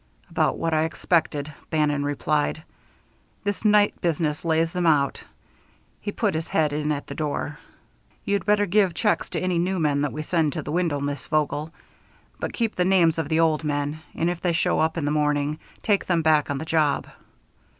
[0.31, 2.63] "About what I expected," Bannon replied.
[3.43, 5.21] "This night business lays them out."
[5.99, 7.59] He put his head in at the door.
[8.25, 11.27] "You'd better give checks to any new men that we send to the window, Miss
[11.27, 11.71] Vogel;
[12.39, 15.11] but keep the names of the old men, and if they show up in the
[15.11, 17.05] morning, take them back on the job.